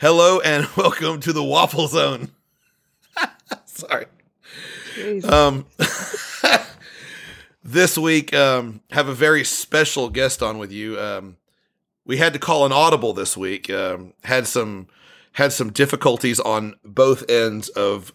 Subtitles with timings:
[0.00, 2.30] Hello and welcome to the Waffle Zone.
[3.66, 4.06] Sorry.
[5.24, 5.66] Um,
[7.62, 10.98] this week, um, have a very special guest on with you.
[10.98, 11.36] Um,
[12.06, 13.68] we had to call an audible this week.
[13.68, 14.88] Um, had some
[15.32, 18.14] had some difficulties on both ends of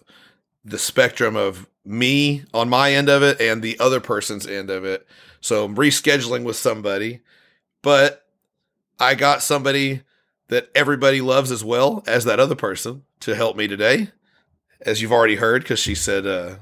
[0.63, 4.85] the spectrum of me on my end of it and the other person's end of
[4.85, 5.05] it.
[5.39, 7.19] So I'm rescheduling with somebody,
[7.83, 8.25] but
[8.99, 10.01] I got somebody
[10.47, 14.09] that everybody loves as well as that other person to help me today,
[14.81, 16.57] as you've already heard, because she said uh,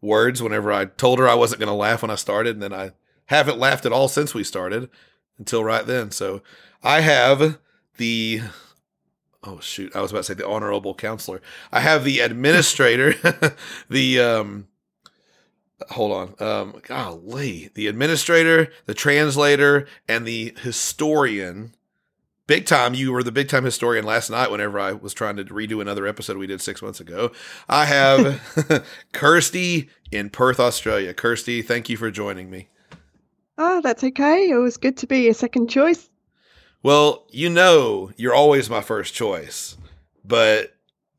[0.00, 2.72] words whenever I told her I wasn't going to laugh when I started, and then
[2.72, 2.92] I
[3.26, 4.90] haven't laughed at all since we started
[5.38, 6.10] until right then.
[6.10, 6.42] So
[6.82, 7.58] I have
[7.96, 8.42] the
[9.42, 11.40] oh shoot, I was about to say the honorable counselor.
[11.72, 13.14] I have the administrator,
[13.88, 14.68] the um
[15.90, 16.46] hold on.
[16.46, 21.74] Um golly, the administrator, the translator, and the historian.
[22.50, 25.44] Big time, you were the big time historian last night whenever I was trying to
[25.44, 27.30] redo another episode we did six months ago.
[27.68, 31.14] I have Kirsty in Perth, Australia.
[31.14, 32.66] Kirsty, thank you for joining me.
[33.56, 34.50] Oh, that's okay.
[34.50, 36.10] It was good to be a second choice.
[36.82, 39.76] Well, you know, you're always my first choice,
[40.24, 40.74] but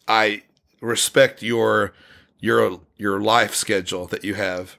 [0.09, 0.43] I
[0.81, 1.93] respect your
[2.41, 4.75] your your life schedule that you have.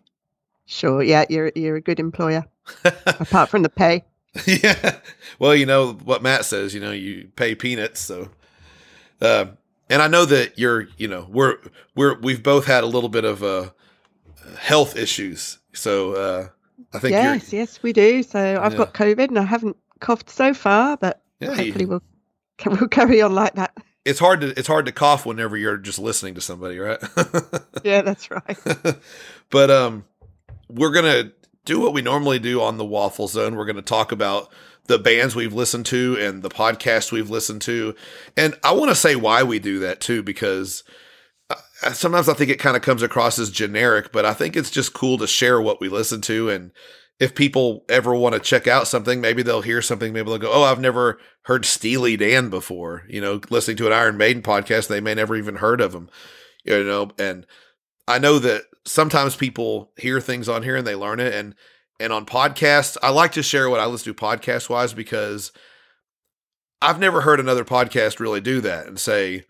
[0.66, 2.44] Sure, yeah, you're you're a good employer.
[3.06, 4.04] apart from the pay.
[4.46, 4.98] yeah.
[5.38, 8.30] Well, you know what Matt says, you know, you pay peanuts, so
[9.20, 9.46] uh,
[9.88, 11.58] and I know that you're, you know, we're
[11.94, 13.70] we're we've both had a little bit of uh
[14.58, 15.58] health issues.
[15.72, 16.48] So uh
[16.94, 18.22] I think Yes, yes, we do.
[18.22, 18.78] So I've yeah.
[18.78, 22.02] got COVID and I haven't coughed so far, but yeah, hopefully we'll
[22.66, 23.76] we'll carry on like that.
[24.04, 26.98] It's hard to it's hard to cough whenever you're just listening to somebody, right?
[27.84, 28.58] yeah, that's right.
[29.50, 30.04] but um,
[30.68, 31.32] we're gonna
[31.64, 33.56] do what we normally do on the Waffle Zone.
[33.56, 34.52] We're gonna talk about
[34.86, 37.94] the bands we've listened to and the podcasts we've listened to,
[38.36, 40.82] and I want to say why we do that too, because
[41.50, 44.70] uh, sometimes I think it kind of comes across as generic, but I think it's
[44.70, 46.72] just cool to share what we listen to and
[47.22, 50.12] if people ever want to check out something, maybe they'll hear something.
[50.12, 53.92] Maybe they'll go, "Oh, I've never heard Steely Dan before." You know, listening to an
[53.92, 56.10] Iron Maiden podcast, they may never even heard of them.
[56.64, 57.46] You know, and
[58.08, 61.54] I know that sometimes people hear things on here and they learn it, and
[62.00, 65.52] and on podcasts, I like to share what I listen to podcast wise because
[66.80, 69.44] I've never heard another podcast really do that and say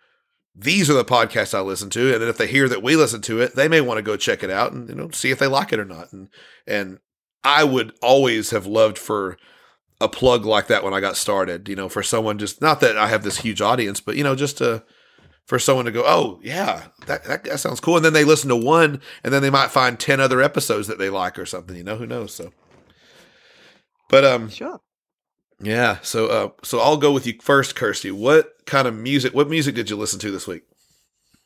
[0.54, 3.22] these are the podcasts I listen to, and then if they hear that we listen
[3.22, 5.38] to it, they may want to go check it out and you know see if
[5.38, 6.12] they like it or not.
[6.12, 6.28] And
[6.66, 6.98] and
[7.44, 9.38] I would always have loved for
[10.00, 12.98] a plug like that when I got started, you know, for someone just not that
[12.98, 14.84] I have this huge audience, but you know, just to
[15.46, 18.48] for someone to go, oh yeah, that, that, that sounds cool, and then they listen
[18.48, 21.76] to one, and then they might find ten other episodes that they like or something,
[21.76, 22.34] you know, who knows?
[22.34, 22.52] So,
[24.08, 24.80] but um, sure,
[25.60, 25.98] yeah.
[26.02, 28.10] So uh, so I'll go with you first, Kirsty.
[28.10, 29.34] What kind of music?
[29.34, 30.62] What music did you listen to this week?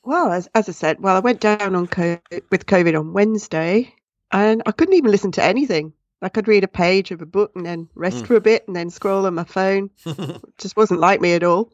[0.06, 3.92] Well, as, as I said, well, I went down on COVID, with COVID on Wednesday,
[4.30, 5.92] and I couldn't even listen to anything.
[6.22, 8.26] I could read a page of a book and then rest mm.
[8.26, 9.90] for a bit and then scroll on my phone.
[10.58, 11.72] just wasn't like me at all.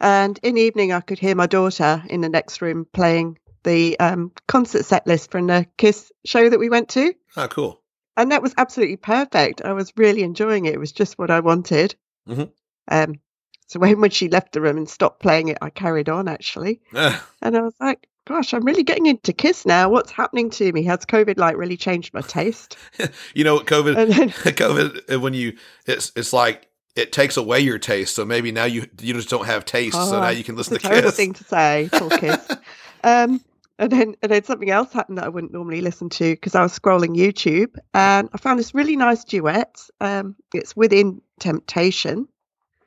[0.00, 3.98] And in the evening, I could hear my daughter in the next room playing the
[3.98, 7.14] um, concert set list from the Kiss show that we went to.
[7.36, 7.82] Oh, cool.
[8.16, 9.62] And that was absolutely perfect.
[9.62, 10.74] I was really enjoying it.
[10.74, 11.94] It was just what I wanted.
[12.28, 12.44] Mm-hmm.
[12.90, 13.20] Um,
[13.66, 16.80] so when, when she left the room and stopped playing it, I carried on actually.
[16.92, 19.88] and I was like, gosh, I'm really getting into Kiss now.
[19.88, 20.84] What's happening to me?
[20.84, 22.76] Has COVID like really changed my taste?
[23.34, 26.67] you know, COVID, then, COVID, uh, when you, it's, it's like,
[26.98, 28.14] it takes away your taste.
[28.14, 29.96] So maybe now you, you just don't have taste.
[29.96, 31.16] Oh, so now you can listen to Kiss.
[31.16, 32.48] thing to say, Kiss.
[33.04, 33.40] um,
[33.78, 36.62] and then, and then something else happened that I wouldn't normally listen to because I
[36.62, 39.80] was scrolling YouTube and I found this really nice duet.
[40.00, 42.26] Um, it's Within Temptation.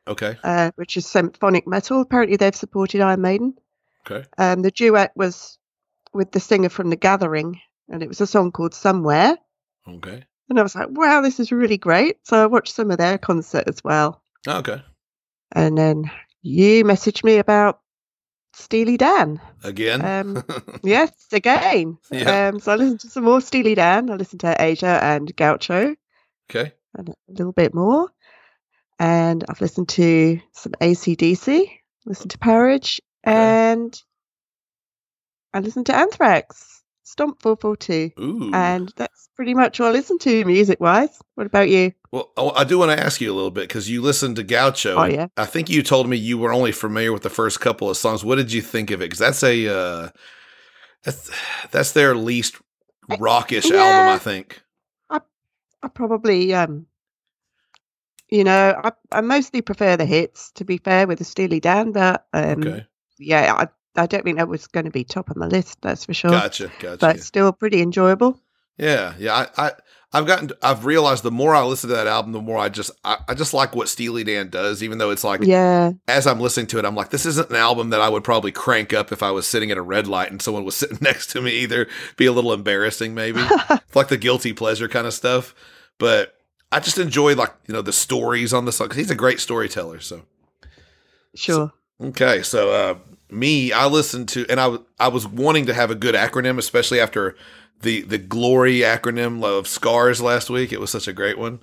[0.08, 0.38] Okay.
[0.44, 2.02] Uh, which is symphonic metal.
[2.02, 3.54] Apparently, they've supported Iron Maiden.
[4.06, 4.28] Okay.
[4.38, 5.58] Um, the duet was
[6.12, 9.38] with the singer from The Gathering, and it was a song called Somewhere.
[9.88, 10.24] Okay.
[10.52, 12.18] And I was like, wow, this is really great.
[12.28, 14.22] So I watched some of their concert as well.
[14.46, 14.84] Okay.
[15.54, 16.12] And then
[16.42, 17.80] you messaged me about
[18.54, 19.40] Steely Dan.
[19.64, 20.04] Again?
[20.04, 20.44] Um,
[20.84, 21.98] yes, again.
[22.12, 22.50] Yeah.
[22.50, 24.10] Um, so I listened to some more Steely Dan.
[24.10, 25.96] I listened to Aja and Gaucho.
[26.50, 26.74] Okay.
[26.98, 28.10] And a little bit more.
[29.00, 31.72] And I've listened to some ACDC,
[32.06, 33.36] listened to Parage, Okay.
[33.36, 34.02] And
[35.54, 36.81] I listened to Anthrax,
[37.12, 38.12] Stomp 442.
[38.22, 38.52] Ooh.
[38.54, 41.20] And that's pretty much all I listen to music wise.
[41.36, 41.92] What about you?
[42.12, 44.96] Well, I do want to ask you a little bit because you listened to Gaucho.
[44.96, 45.28] Oh, yeah.
[45.36, 48.24] I think you told me you were only familiar with the first couple of songs.
[48.24, 49.06] What did you think of it?
[49.06, 50.10] Because that's a, uh,
[51.04, 51.30] that's,
[51.72, 52.56] that's their least
[53.20, 54.62] rockish yeah, album, I think.
[55.10, 55.20] I,
[55.84, 56.86] I probably, um,
[58.30, 61.92] You know, I, I mostly prefer the hits, to be fair, with the Steely Dan,
[61.92, 62.86] but um, Okay.
[63.20, 66.06] yeah, I, I don't think that was going to be top on the list, that's
[66.06, 66.32] for sure.
[66.32, 66.72] Gotcha.
[66.80, 66.98] Gotcha.
[66.98, 68.40] But still pretty enjoyable.
[68.78, 69.48] Yeah, yeah.
[69.58, 69.72] I, I
[70.14, 72.92] I've gotten I've realized the more I listen to that album, the more I just
[73.06, 76.40] I, I just like what Steely Dan does, even though it's like Yeah, as I'm
[76.40, 79.12] listening to it, I'm like, this isn't an album that I would probably crank up
[79.12, 81.52] if I was sitting at a red light and someone was sitting next to me
[81.60, 81.88] either.
[82.18, 83.40] Be a little embarrassing, maybe.
[83.42, 85.56] It's like the guilty pleasure kind of stuff.
[85.98, 86.36] But
[86.72, 89.40] I just enjoy like, you know, the stories on the song because he's a great
[89.40, 90.02] storyteller.
[90.02, 90.24] So
[91.36, 91.72] sure.
[92.02, 92.96] Okay, so uh,
[93.32, 97.00] me, I listened to, and I, I was wanting to have a good acronym, especially
[97.00, 97.36] after
[97.82, 100.72] the the glory acronym of scars last week.
[100.72, 101.60] It was such a great one.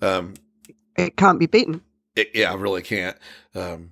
[0.00, 0.34] Um,
[0.96, 1.82] It can't be beaten.
[2.16, 3.16] it, yeah, I really can't.
[3.54, 3.90] Um,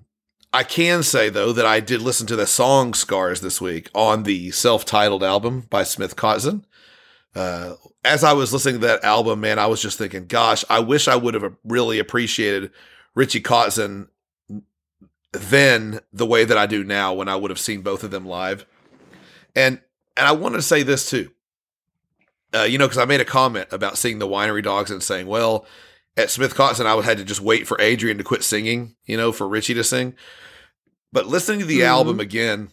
[0.53, 4.23] I can say though that I did listen to the song "Scars" this week on
[4.23, 6.65] the self-titled album by Smith Kotzen.
[7.35, 7.75] Uh,
[8.05, 11.07] as I was listening to that album, man, I was just thinking, gosh, I wish
[11.09, 12.71] I would have really appreciated
[13.15, 14.09] Richie Kotzen
[15.41, 18.27] then the way that I do now when I would have seen both of them
[18.27, 18.67] live.
[19.55, 19.81] And
[20.17, 21.31] and I want to say this too.
[22.55, 25.27] Uh, you know, because I made a comment about seeing the winery dogs and saying,
[25.27, 25.67] well,
[26.17, 29.17] at Smith Kotzen, I would had to just wait for Adrian to quit singing, you
[29.17, 30.15] know, for Richie to sing.
[31.13, 31.87] But listening to the Mhm.
[31.87, 32.73] album again,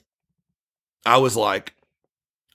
[1.06, 1.74] I was like,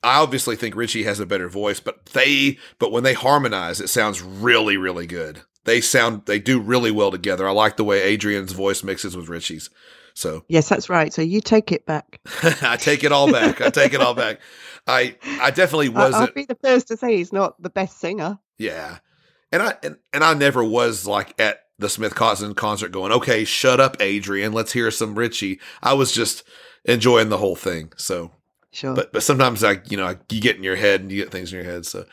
[0.03, 3.89] I obviously think Richie has a better voice, but they, but when they harmonize, it
[3.91, 5.43] sounds really, really good.
[5.65, 7.47] They sound, they do really well together.
[7.47, 9.69] I like the way Adrian's voice mixes with Richie's.
[10.21, 11.13] So Yes, that's right.
[11.13, 12.21] So you take it back.
[12.63, 13.61] I take it all back.
[13.61, 14.39] I take it all back.
[14.87, 18.39] I, I definitely I, I'll be the first to say he's not the best singer.
[18.59, 18.99] Yeah.
[19.51, 23.45] And I and, and I never was like at the Smith Kotzen concert going, okay,
[23.45, 24.53] shut up, Adrian.
[24.53, 25.59] Let's hear some Richie.
[25.83, 26.45] I was just
[26.85, 27.93] enjoying the whole thing.
[27.97, 28.33] So
[28.73, 28.95] Sure.
[28.95, 31.53] but but sometimes I you know you get in your head and you get things
[31.53, 31.87] in your head.
[31.87, 32.05] So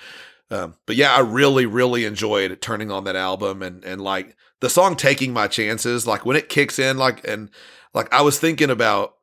[0.49, 4.69] um, but yeah, I really really enjoyed turning on that album and and like the
[4.69, 7.49] song "Taking My Chances." Like when it kicks in, like and
[7.93, 9.13] like I was thinking about.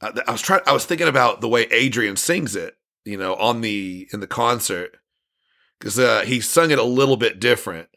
[0.00, 0.62] I I was trying.
[0.66, 4.26] I was thinking about the way Adrian sings it, you know, on the in the
[4.26, 4.96] concert,
[5.78, 7.88] because uh, he sung it a little bit different,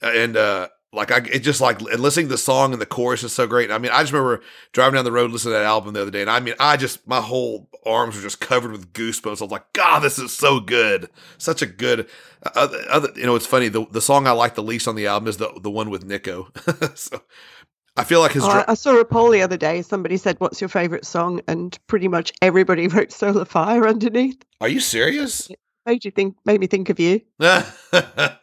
[0.00, 3.22] and uh, like I, it just like and listening to the song and the chorus
[3.22, 3.70] is so great.
[3.70, 4.42] I mean, I just remember
[4.72, 6.76] driving down the road listening to that album the other day, and I mean, I
[6.76, 9.38] just my whole arms were just covered with goosebumps.
[9.38, 11.08] I was like, God, this is so good,
[11.38, 12.08] such a good.
[12.56, 13.68] Uh, other, you know, it's funny.
[13.68, 16.04] The the song I like the least on the album is the the one with
[16.04, 16.48] Nicko.
[16.96, 17.22] so
[17.96, 18.44] I feel like his.
[18.44, 19.82] Oh, I, I saw a poll the other day.
[19.82, 24.42] Somebody said, "What's your favorite song?" And pretty much everybody wrote "Solar Fire" underneath.
[24.60, 25.48] Are you serious?
[25.86, 26.36] Made you think?
[26.44, 27.20] Made me think of you.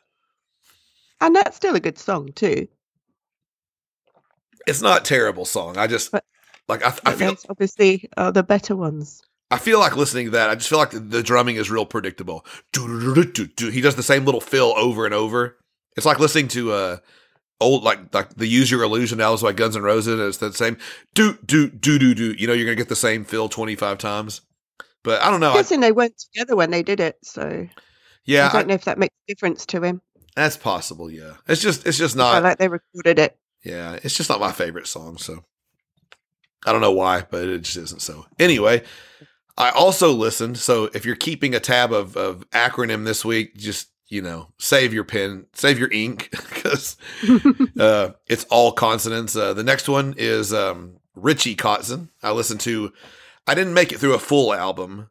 [1.21, 2.67] And that's still a good song too.
[4.67, 5.77] it's not a terrible song.
[5.77, 6.25] I just But-
[6.67, 9.21] like I, I feel obviously the better ones.
[9.49, 10.49] I feel like listening to that.
[10.49, 12.45] I just feel like the, the drumming is real predictable.
[12.75, 15.57] He does the same little fill over and over.
[15.95, 16.97] It's like listening to uh
[17.61, 20.19] old like like the Use Your Illusion albums by Guns N' Roses.
[20.19, 20.77] And it's the same
[21.15, 22.33] do do do do do.
[22.37, 24.41] You know, you're gonna get the same fill twenty five times.
[25.03, 25.51] But I don't know.
[25.51, 27.65] I'm I, guessing they weren't together when they did it, so
[28.25, 30.01] yeah, I don't I- know if that makes a difference to him.
[30.37, 31.09] That's possible.
[31.09, 33.37] Yeah, it's just it's just not I like they recorded it.
[33.63, 35.17] Yeah, it's just not my favorite song.
[35.17, 35.43] So
[36.63, 38.03] I don't know why, but it just isn't.
[38.03, 38.83] So anyway,
[39.57, 40.59] I also listened.
[40.59, 44.93] So if you're keeping a tab of, of acronym this week, just you know, save
[44.93, 46.97] your pen, save your ink, because
[47.79, 49.35] uh, it's all consonants.
[49.35, 52.09] Uh, the next one is um, Richie Kotzen.
[52.21, 52.93] I listened to.
[53.47, 55.09] I didn't make it through a full album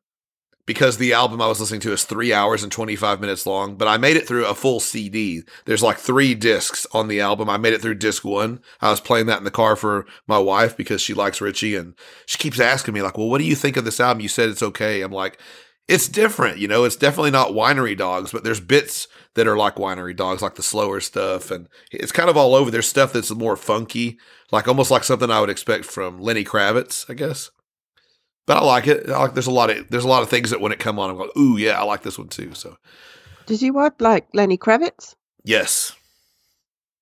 [0.66, 3.88] because the album I was listening to is three hours and 25 minutes long, but
[3.88, 5.42] I made it through a full CD.
[5.64, 7.48] There's like three discs on the album.
[7.48, 8.60] I made it through disc one.
[8.80, 11.94] I was playing that in the car for my wife because she likes Richie and
[12.26, 14.20] she keeps asking me, like, well, what do you think of this album?
[14.20, 15.02] You said it's okay.
[15.02, 15.38] I'm like,
[15.86, 16.58] it's different.
[16.58, 20.42] You know, it's definitely not winery dogs, but there's bits that are like winery dogs,
[20.42, 21.52] like the slower stuff.
[21.52, 22.72] And it's kind of all over.
[22.72, 24.18] There's stuff that's more funky,
[24.50, 27.50] like almost like something I would expect from Lenny Kravitz, I guess.
[28.46, 29.08] But I like it.
[29.10, 30.98] I like, there's a lot of there's a lot of things that when it come
[30.98, 32.54] on, I'm like, ooh, yeah, I like this one too.
[32.54, 32.76] So
[33.46, 35.14] Does your wife like Lenny Kravitz?
[35.44, 35.92] yes,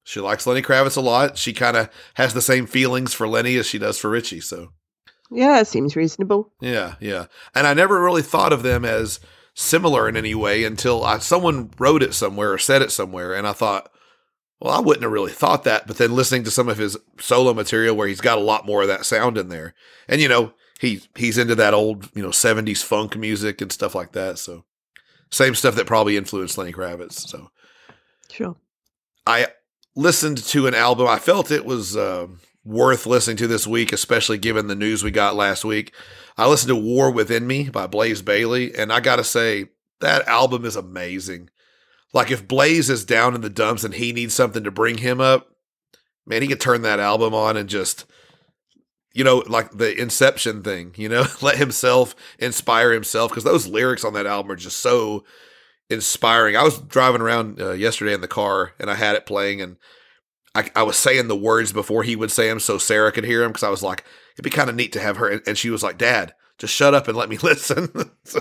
[0.03, 1.39] she likes Lenny Kravitz a lot.
[1.39, 4.41] She kind of has the same feelings for Lenny as she does for Richie.
[4.41, 4.71] So
[5.31, 6.53] Yeah, it seems reasonable.
[6.61, 7.27] yeah, yeah.
[7.55, 9.21] And I never really thought of them as
[9.55, 13.47] similar in any way until I, someone wrote it somewhere or said it somewhere, and
[13.47, 13.91] I thought,
[14.61, 15.87] well, I wouldn't have really thought that.
[15.87, 18.83] But then listening to some of his solo material where he's got a lot more
[18.83, 19.75] of that sound in there,
[20.09, 23.95] and you know, he he's into that old you know '70s funk music and stuff
[23.95, 24.39] like that.
[24.39, 24.65] So
[25.31, 27.29] same stuff that probably influenced Lenny Kravitz.
[27.29, 27.51] So
[28.31, 28.57] Sure.
[29.27, 29.49] I
[29.95, 31.07] listened to an album.
[31.07, 35.11] I felt it was um worth listening to this week, especially given the news we
[35.11, 35.93] got last week.
[36.37, 39.67] I listened to War Within Me by Blaze Bayley, and I got to say,
[40.01, 41.51] that album is amazing.
[42.13, 45.21] Like if Blaze is down in the dumps and he needs something to bring him
[45.21, 45.55] up,
[46.27, 48.07] man, he could turn that album on and just
[49.15, 54.05] you know, like the Inception thing, you know, let himself inspire himself because those lyrics
[54.05, 55.25] on that album are just so
[55.89, 56.57] inspiring.
[56.57, 59.77] I was driving around uh, yesterday in the car and I had it playing and
[60.55, 63.41] I, I was saying the words before he would say them so Sarah could hear
[63.41, 64.05] them because I was like,
[64.35, 65.41] it'd be kind of neat to have her.
[65.47, 67.89] And, she was like, Dad, just shut up and let me listen.
[68.25, 68.41] so,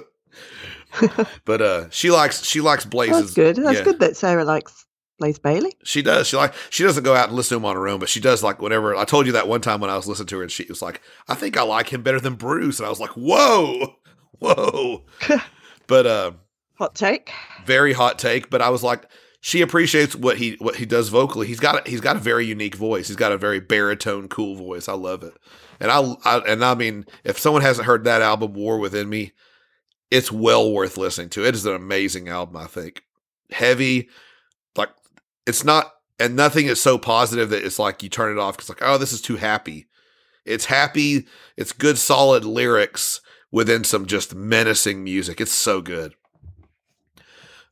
[1.46, 3.20] but uh, she likes she likes Blazes.
[3.20, 3.56] That's good.
[3.56, 3.84] That's yeah.
[3.84, 4.86] good that Sarah likes
[5.20, 5.74] Blaze Bayley.
[5.84, 6.27] She does.
[6.27, 8.20] She like she doesn't go out and listen to him on her own, but she
[8.20, 10.43] does like whenever I told you that one time when I was listening to her
[10.43, 12.79] and she was like, I think I like him better than Bruce.
[12.79, 13.96] And I was like, Whoa,
[14.39, 15.03] whoa.
[15.88, 16.32] but uh
[16.75, 17.32] hot take.
[17.65, 18.50] Very hot take.
[18.50, 21.48] But I was like, she appreciates what he what he does vocally.
[21.48, 23.08] He's got a, he's got a very unique voice.
[23.08, 24.88] He's got a very baritone, cool voice.
[24.88, 25.34] I love it.
[25.79, 29.34] And I, I and I mean, if someone hasn't heard that album, War Within Me,
[30.10, 31.46] it's well worth listening to.
[31.46, 32.55] It is an amazing album.
[32.55, 33.03] I think
[33.51, 34.08] heavy,
[35.45, 38.69] it's not and nothing is so positive that it's like you turn it off because
[38.69, 39.88] like oh this is too happy.
[40.45, 41.25] It's happy
[41.57, 43.21] it's good solid lyrics
[43.51, 45.39] within some just menacing music.
[45.39, 46.15] It's so good.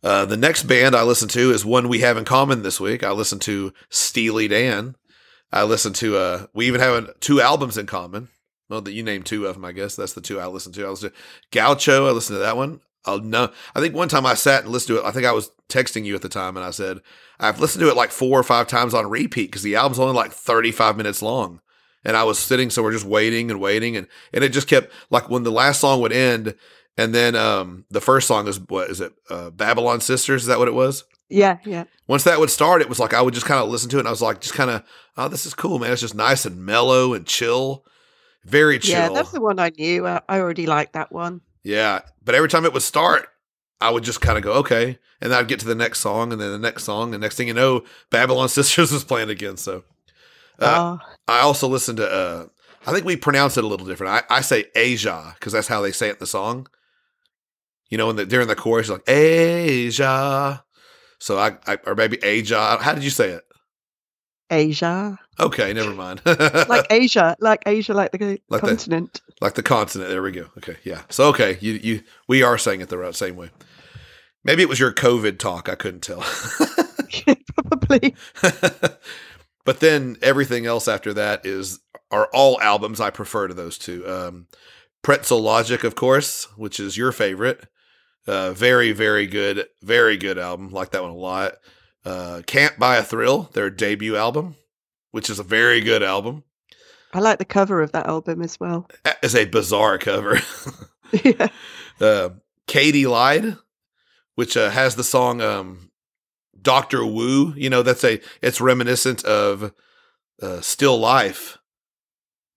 [0.03, 3.03] Uh, the next band i listen to is one we have in common this week.
[3.03, 4.95] I listen to steely dan.
[5.51, 8.29] I listen to uh we even have two albums in common.
[8.69, 9.95] Well that you named two of them i guess.
[9.95, 10.85] That's the two i listen to.
[10.85, 11.15] I listen to
[11.51, 13.51] gaucho i listen to that one I'll know.
[13.75, 15.07] I think one time I sat and listened to it.
[15.07, 16.99] I think I was texting you at the time, and I said
[17.39, 20.13] I've listened to it like four or five times on repeat because the album's only
[20.13, 21.61] like thirty five minutes long,
[22.03, 25.29] and I was sitting somewhere just waiting and waiting, and and it just kept like
[25.29, 26.55] when the last song would end,
[26.97, 30.43] and then um the first song is what is it uh, Babylon Sisters?
[30.43, 31.03] Is that what it was?
[31.29, 31.85] Yeah, yeah.
[32.07, 34.01] Once that would start, it was like I would just kind of listen to it,
[34.01, 34.83] and I was like, just kind of,
[35.15, 35.91] oh, this is cool, man.
[35.91, 37.85] It's just nice and mellow and chill,
[38.43, 38.97] very chill.
[38.99, 40.05] Yeah, that's the one I knew.
[40.05, 41.39] I already liked that one.
[41.63, 43.29] Yeah, but every time it would start,
[43.79, 44.99] I would just kind of go, okay.
[45.19, 47.13] And then I'd get to the next song and then the next song.
[47.13, 49.57] And next thing you know, Babylon Sisters was playing again.
[49.57, 49.83] So
[50.59, 52.45] uh, uh, I also listened to, uh,
[52.85, 54.23] I think we pronounce it a little different.
[54.29, 56.67] I, I say Asia because that's how they say it in the song.
[57.89, 60.63] You know, in the, during the chorus, like Asia.
[61.19, 62.77] So I, I, or maybe Asia.
[62.79, 63.43] How did you say it?
[64.51, 65.17] Asia.
[65.39, 66.21] Okay, never mind.
[66.25, 69.21] like Asia, like Asia, like the like continent.
[69.25, 70.09] The, like the continent.
[70.09, 70.47] There we go.
[70.57, 71.01] Okay, yeah.
[71.09, 73.49] So okay, you you we are saying it the right same way.
[74.43, 75.69] Maybe it was your COVID talk.
[75.69, 76.23] I couldn't tell.
[77.55, 78.15] Probably.
[79.65, 81.79] but then everything else after that is
[82.09, 84.07] are all albums I prefer to those two.
[84.07, 84.47] Um,
[85.01, 87.67] Pretzel Logic, of course, which is your favorite.
[88.27, 90.69] Uh, very, very good, very good album.
[90.69, 91.53] Like that one a lot.
[92.03, 94.55] Uh, Can't Buy a Thrill, their debut album,
[95.11, 96.43] which is a very good album.
[97.13, 98.87] I like the cover of that album as well.
[99.21, 100.39] It's a bizarre cover.
[101.23, 101.47] yeah.
[101.99, 102.29] Uh,
[102.67, 103.57] Katy Lied,
[104.35, 105.91] which uh, has the song um,
[106.59, 107.53] Doctor Wu.
[107.55, 109.73] You know, that's a it's reminiscent of
[110.41, 111.57] uh, Still Life.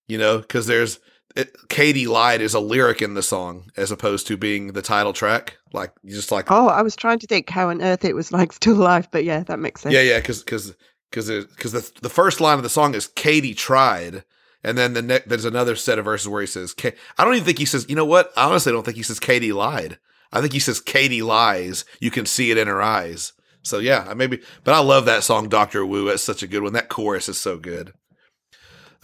[0.06, 1.00] You know, because there's
[1.36, 5.12] it, Katy Lied is a lyric in the song as opposed to being the title
[5.12, 5.58] track.
[5.72, 8.32] Like you just like oh, I was trying to think how on earth it was
[8.32, 9.94] like Still alive, but yeah, that makes sense.
[9.94, 10.74] Yeah, yeah, because because
[11.10, 14.24] because because the the first line of the song is Katy tried.
[14.66, 16.74] And then the ne- there's another set of verses where he says,
[17.18, 18.32] I don't even think he says, you know what?
[18.34, 19.98] I honestly don't think he says Katy lied.
[20.32, 21.84] I think he says Katy lies.
[22.00, 23.34] You can see it in her eyes.
[23.62, 26.08] So yeah, maybe, but I love that song, Doctor Wu.
[26.08, 26.72] It's such a good one.
[26.72, 27.92] That chorus is so good.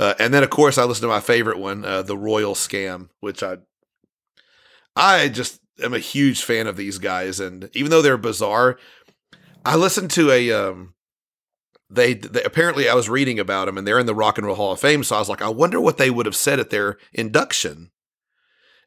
[0.01, 3.11] Uh, and then of course I listen to my favorite one, uh, the Royal Scam,
[3.21, 3.59] which I,
[4.97, 8.79] I just am a huge fan of these guys, and even though they're bizarre,
[9.63, 10.95] I listened to a um,
[11.91, 14.57] they, they, apparently I was reading about them and they're in the Rock and Roll
[14.57, 15.05] Hall of Fame.
[15.05, 17.91] So I was like, I wonder what they would have said at their induction.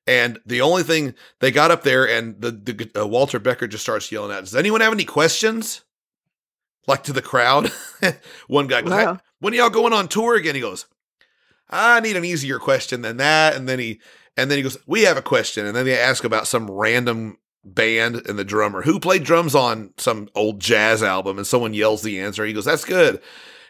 [0.07, 3.83] And the only thing they got up there, and the, the uh, Walter Becker just
[3.83, 5.85] starts yelling out, "Does anyone have any questions?"
[6.87, 7.71] Like to the crowd.
[8.47, 9.19] One guy goes, wow.
[9.39, 10.87] "When are y'all going on tour again?" He goes,
[11.73, 13.99] "I need an easier question than that." And then he
[14.37, 17.37] and then he goes, "We have a question." And then they ask about some random
[17.65, 22.01] band and the drummer who played drums on some old jazz album, and someone yells
[22.01, 22.45] the answer.
[22.45, 23.21] He goes, "That's good,"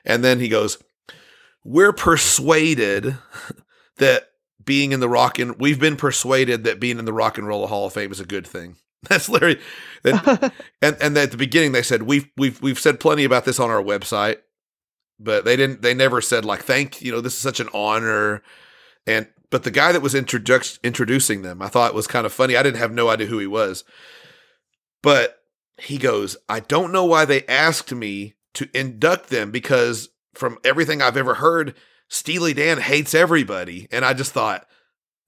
[0.06, 0.78] and then he goes,
[1.64, 3.18] "We're persuaded
[3.98, 4.30] that."
[4.66, 7.68] being in the rock and we've been persuaded that being in the rock and roll
[7.68, 8.76] hall of fame is a good thing
[9.10, 9.60] that's literally
[10.04, 10.22] and,
[10.82, 13.70] and and at the beginning they said we've we've we've said plenty about this on
[13.70, 14.38] our website
[15.24, 18.42] but they didn't they never said like thank you know this is such an honor
[19.08, 22.34] and but the guy that was introduc- introducing them i thought it was kind of
[22.34, 23.84] funny i didn't have no idea who he was
[25.02, 25.44] but
[25.78, 31.02] he goes i don't know why they asked me to induct them because from everything
[31.02, 31.76] i've ever heard
[32.14, 33.88] Steely Dan hates everybody.
[33.92, 34.68] And I just thought,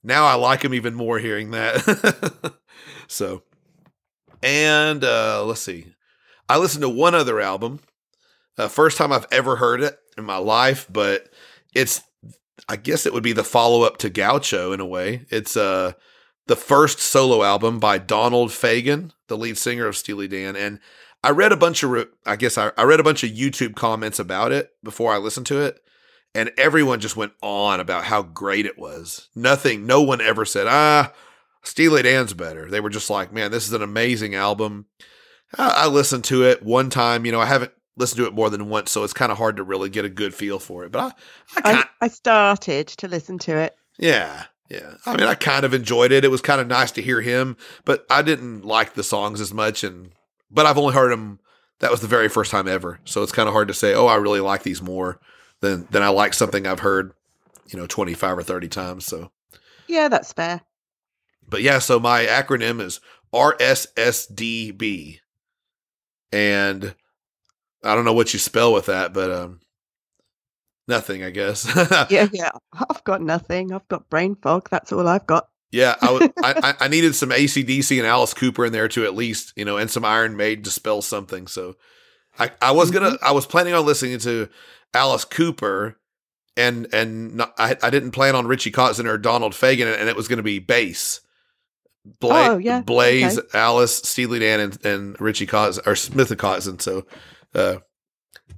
[0.03, 2.53] now I like him even more hearing that.
[3.07, 3.41] so,
[4.43, 5.93] and uh, let's see.
[6.47, 7.79] I listened to one other album.
[8.57, 11.29] Uh, first time I've ever heard it in my life, but
[11.73, 12.01] it's
[12.67, 15.25] I guess it would be the follow up to Gaucho in a way.
[15.29, 15.93] It's uh
[16.47, 20.79] the first solo album by Donald Fagen, the lead singer of Steely Dan, and
[21.23, 23.75] I read a bunch of re- I guess I, I read a bunch of YouTube
[23.75, 25.79] comments about it before I listened to it,
[26.33, 29.29] and everyone just went on about how great it was.
[29.35, 31.11] Nothing, no one ever said ah
[31.65, 32.69] Steely Dan's better.
[32.69, 34.85] They were just like, man, this is an amazing album.
[35.57, 37.25] I, I listened to it one time.
[37.25, 39.57] You know, I haven't listened to it more than once, so it's kind of hard
[39.57, 40.91] to really get a good feel for it.
[40.91, 41.11] But I, I,
[41.57, 43.75] I, kind, I started to listen to it.
[43.97, 44.95] yeah, yeah.
[45.05, 46.25] I mean, I kind of enjoyed it.
[46.25, 49.53] It was kind of nice to hear him, but I didn't like the songs as
[49.53, 49.83] much.
[49.83, 50.11] And
[50.49, 51.39] but I've only heard him.
[51.79, 53.93] That was the very first time ever, so it's kind of hard to say.
[53.93, 55.19] Oh, I really like these more
[55.61, 57.13] than than I like something I've heard,
[57.67, 59.05] you know, twenty five or thirty times.
[59.05, 59.31] So
[59.87, 60.61] Yeah, that's fair.
[61.47, 62.99] But yeah, so my acronym is
[63.33, 65.19] RSSDB.
[66.31, 66.95] And
[67.85, 69.59] I don't know what you spell with that, but um
[70.87, 71.65] nothing, I guess.
[72.09, 72.51] Yeah, yeah.
[72.73, 73.71] I've got nothing.
[73.71, 74.69] I've got brain fog.
[74.69, 75.47] That's all I've got.
[75.71, 79.15] yeah, I, w- I, I- needed some ACDC and Alice Cooper in there too, at
[79.15, 81.47] least, you know, and some Iron Maiden to spell something.
[81.47, 81.75] So
[82.39, 84.49] I, I was gonna, I was planning on listening to
[84.93, 85.97] Alice Cooper,
[86.57, 90.15] and and not, I, I didn't plan on Richie Kotzen or Donald Fagen, and it
[90.15, 91.21] was going to be bass.
[92.19, 93.57] Bla- Oh, yeah, Blaze, okay.
[93.57, 96.79] Alice, Steely Dan, and, and Richie Kotzen or Smith and Kotzen.
[96.81, 97.05] So,
[97.55, 97.77] uh,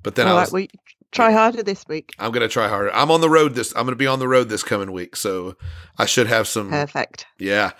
[0.03, 0.69] but then all I right, was, we
[1.11, 2.13] try harder this week.
[2.19, 2.93] I'm gonna try harder.
[2.93, 3.73] I'm on the road this.
[3.75, 5.55] I'm gonna be on the road this coming week, so
[5.97, 6.69] I should have some.
[6.69, 7.25] Perfect.
[7.39, 7.71] Yeah.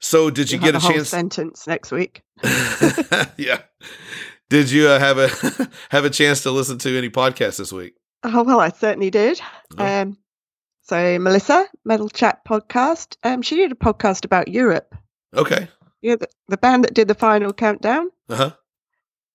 [0.00, 1.08] So did you You'll get a chance?
[1.08, 2.22] sentence next week.
[3.38, 3.62] yeah.
[4.50, 5.28] Did you uh, have a
[5.90, 7.94] have a chance to listen to any podcasts this week?
[8.22, 9.40] Oh well, I certainly did.
[9.78, 9.84] Oh.
[10.02, 10.18] Um,
[10.82, 13.16] so Melissa, Metal Chat podcast.
[13.24, 14.94] Um, she did a podcast about Europe.
[15.34, 15.68] Okay.
[16.02, 18.10] Yeah, the, the band that did the final countdown.
[18.28, 18.50] Uh huh.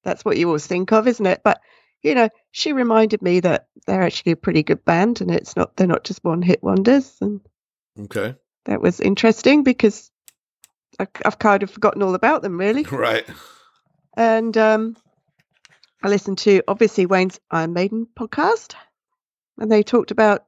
[0.04, 1.42] That's what you always think of, isn't it?
[1.44, 1.60] But
[2.02, 5.76] you know, she reminded me that they're actually a pretty good band, and it's not
[5.76, 7.42] they're not just one hit wonders, and
[8.00, 8.36] Okay.
[8.66, 10.10] that was interesting because
[11.00, 12.84] I, I've kind of forgotten all about them really.
[12.92, 13.26] Right.
[14.18, 14.98] And um,
[16.04, 18.76] I listened to obviously Wayne's Iron Maiden podcast,
[19.58, 20.46] and they talked about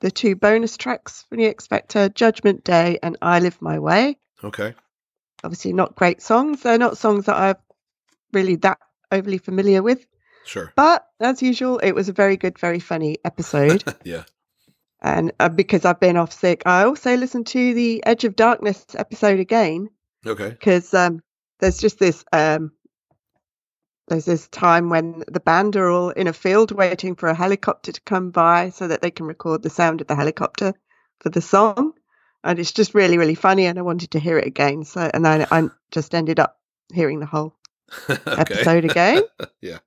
[0.00, 4.18] the two bonus tracks from the X Factor, Judgment Day and I Live My Way.
[4.42, 4.74] Okay.
[5.44, 6.62] Obviously, not great songs.
[6.62, 7.56] They're not songs that I'm
[8.32, 8.78] really that
[9.12, 10.06] overly familiar with,
[10.44, 10.72] Sure.
[10.76, 13.84] but as usual, it was a very good, very funny episode.
[14.04, 14.24] Yeah.
[15.02, 18.84] and uh, because I've been off sick, I also listened to the Edge of Darkness
[18.94, 19.88] episode again
[20.26, 20.50] Okay.
[20.50, 21.22] because um,
[21.60, 22.72] there's just this um,
[24.08, 27.92] there's this time when the band are all in a field waiting for a helicopter
[27.92, 30.74] to come by so that they can record the sound of the helicopter
[31.20, 31.92] for the song
[32.42, 35.24] and it's just really really funny and i wanted to hear it again so and
[35.24, 36.58] then i just ended up
[36.92, 37.54] hearing the whole
[38.10, 38.20] okay.
[38.38, 39.22] episode again
[39.60, 39.78] Yeah.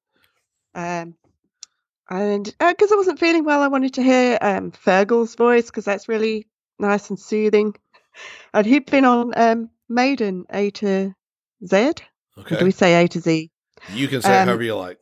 [0.76, 1.16] um
[2.10, 6.10] and because i wasn't feeling well i wanted to hear um fergal's voice because that's
[6.10, 6.48] really
[6.80, 7.76] nice and soothing
[8.54, 11.14] and he'd been on um maiden a to
[11.66, 11.94] z
[12.36, 13.52] Or do we say A to Z?
[13.94, 15.00] You can say Um, however you like.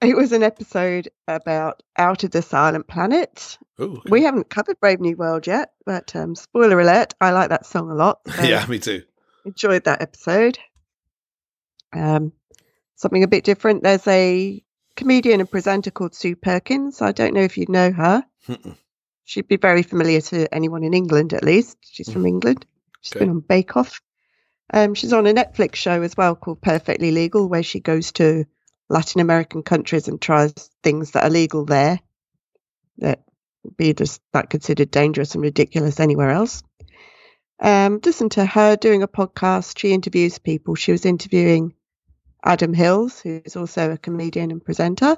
[0.00, 3.58] It was an episode about Out of the Silent Planet.
[3.80, 3.96] Ooh.
[3.98, 4.10] okay.
[4.10, 7.90] We haven't covered Brave New World yet, but um, spoiler alert, I like that song
[7.90, 8.20] a lot.
[8.36, 9.02] so yeah, me too.
[9.44, 10.58] Enjoyed that episode.
[11.92, 12.32] Um,
[12.96, 13.82] something a bit different.
[13.82, 14.62] There's a
[14.96, 17.00] comedian and presenter called Sue Perkins.
[17.02, 18.24] I don't know if you know her.
[18.48, 18.76] Mm-mm.
[19.24, 21.78] She'd be very familiar to anyone in England, at least.
[21.82, 22.66] She's from England.
[23.00, 23.20] She's Okay.
[23.24, 24.00] been on Bake Off.
[24.72, 28.46] Um, she's on a Netflix show as well called Perfectly Legal, where she goes to
[28.88, 30.52] Latin American countries and tries
[30.82, 32.00] things that are legal there
[32.98, 33.22] that
[33.64, 36.62] would be just that considered dangerous and ridiculous anywhere else.
[37.60, 39.78] Um, listen to her doing a podcast.
[39.78, 40.74] She interviews people.
[40.74, 41.74] She was interviewing
[42.44, 45.16] Adam Hills, who's also a comedian and presenter,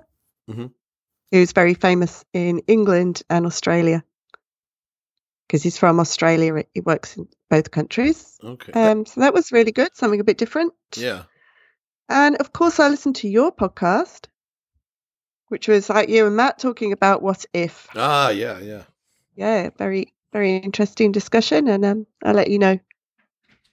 [0.49, 0.73] Mhm.
[1.31, 4.05] who's very famous in England and Australia
[5.47, 6.65] because he's from Australia.
[6.73, 8.39] He works in both countries.
[8.43, 8.73] Okay.
[8.73, 10.73] Um, so that was really good, something a bit different.
[10.97, 11.25] yeah.
[12.09, 14.27] And of course, I listened to your podcast,
[15.49, 17.89] which was like you and Matt talking about what if.
[17.95, 18.83] Ah, yeah, yeah.
[19.37, 21.69] Yeah, very, very interesting discussion.
[21.69, 22.79] And um, I'll let you know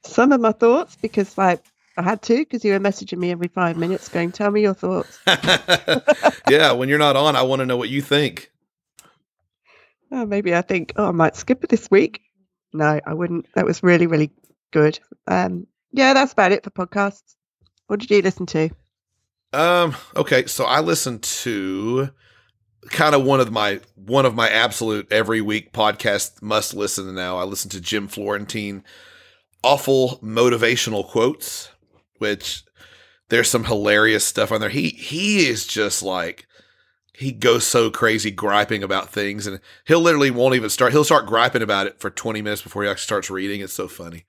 [0.03, 1.61] some of my thoughts because, like,
[1.97, 4.73] I had to because you were messaging me every five minutes going, tell me your
[4.73, 5.19] thoughts.
[6.49, 8.51] yeah, when you're not on, I want to know what you think.
[10.11, 12.21] Oh, maybe I think, oh, I might skip it this week.
[12.73, 13.47] No, I wouldn't.
[13.55, 14.31] That was really, really
[14.71, 14.99] good.
[15.27, 17.35] Um, yeah, that's about it for podcasts.
[17.87, 18.69] What did you listen to?
[19.53, 22.09] Um, okay, so I listened to
[22.89, 27.37] kind of one of my one of my absolute every week podcast must listen now.
[27.37, 28.83] I listened to Jim Florentine
[29.63, 31.69] awful motivational quotes,
[32.21, 32.63] which
[33.29, 34.69] there's some hilarious stuff on there.
[34.69, 36.45] He he is just like
[37.13, 41.25] he goes so crazy griping about things and he'll literally won't even start he'll start
[41.25, 43.61] griping about it for 20 minutes before he actually starts reading.
[43.61, 44.25] It's so funny.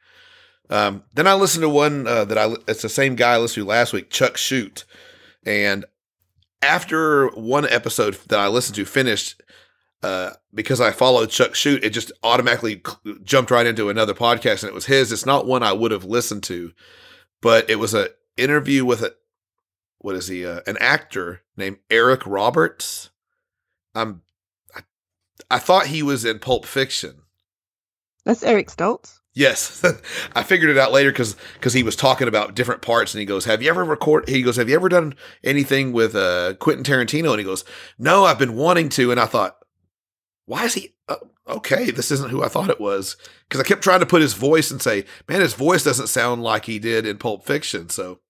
[0.70, 3.64] Um, then i listened to one uh, that i it's the same guy i listened
[3.64, 4.84] to last week Chuck Shute
[5.44, 5.84] and
[6.62, 9.42] after one episode that i listened to finished
[10.02, 12.80] uh, because i followed Chuck Shute it just automatically
[13.22, 15.12] jumped right into another podcast and it was his.
[15.12, 16.72] It's not one i would have listened to
[17.42, 19.14] but it was a interview with a
[19.98, 20.44] what is he?
[20.44, 23.10] Uh, an actor named Eric Roberts.
[23.94, 24.22] Um,
[24.74, 24.80] I,
[25.50, 27.22] I thought he was in Pulp Fiction.
[28.24, 29.20] That's Eric Stoltz.
[29.34, 29.82] Yes,
[30.34, 33.26] I figured it out later because because he was talking about different parts, and he
[33.26, 36.84] goes, "Have you ever record?" He goes, "Have you ever done anything with uh, Quentin
[36.84, 37.64] Tarantino?" And he goes,
[37.98, 39.56] "No, I've been wanting to." And I thought,
[40.44, 40.94] "Why is he?"
[41.48, 43.16] Okay, this isn't who I thought it was
[43.48, 46.42] because I kept trying to put his voice and say, "Man, his voice doesn't sound
[46.42, 48.20] like he did in Pulp Fiction." So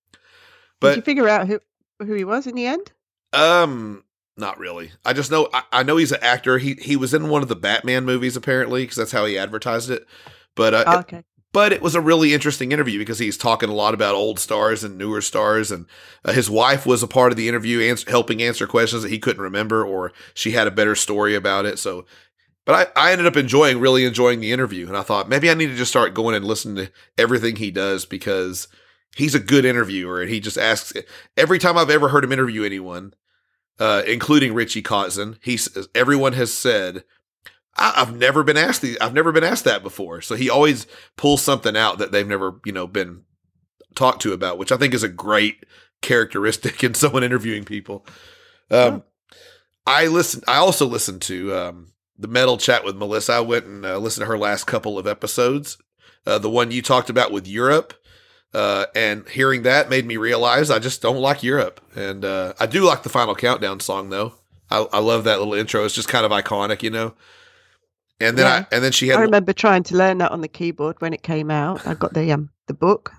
[0.83, 1.61] but Did you figure out who
[2.01, 2.91] who he was in the end?
[3.33, 4.03] Um,
[4.37, 4.91] not really.
[5.05, 6.59] I just know I, I know he's an actor.
[6.59, 9.91] He he was in one of the Batman movies apparently because that's how he advertised
[9.91, 10.05] it.
[10.57, 11.19] But uh, oh, okay.
[11.19, 14.41] It, but it was a really interesting interview because he's talking a lot about old
[14.41, 15.87] stars and newer stars, and
[16.25, 19.19] uh, his wife was a part of the interview, answer, helping answer questions that he
[19.21, 21.79] couldn't remember, or she had a better story about it.
[21.79, 22.07] So,
[22.65, 25.55] but I, I ended up enjoying, really enjoying the interview, and I thought maybe I
[25.55, 28.69] need to just start going and listening to everything he does because
[29.17, 30.93] he's a good interviewer and he just asks
[31.37, 33.15] every time I've ever heard him interview anyone,
[33.79, 37.05] uh, including Richie Kotzen, he's everyone has said,
[37.77, 40.21] I, have never been asked the, I've never been asked that before.
[40.21, 43.23] So he always pulls something out that they've never, you know, been
[43.95, 45.65] talked to about, which I think is a great
[46.01, 48.07] characteristic in someone interviewing people.
[48.71, 49.03] Um,
[49.87, 53.35] I listened, I also listened to, um, the metal chat with Melissa.
[53.35, 55.79] I went and uh, listened to her last couple of episodes.
[56.27, 57.95] Uh, the one you talked about with Europe,
[58.55, 61.81] uh, and hearing that made me realize I just don't like Europe.
[61.97, 64.35] And uh, I do like the Final Countdown song though.
[64.71, 65.85] I, I, love that little intro.
[65.85, 67.15] It's just kind of iconic, you know.
[68.21, 68.67] And then yeah.
[68.71, 69.19] I and then she had.
[69.19, 71.87] I remember trying to learn that on the keyboard when it came out.
[71.87, 73.11] I got the um the book